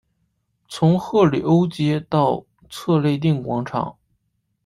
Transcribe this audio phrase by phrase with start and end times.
[0.67, 3.99] 从赫里欧街到策肋定广场。